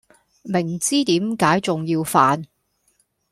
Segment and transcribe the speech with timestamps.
[0.41, 2.43] 明知點解重要犯?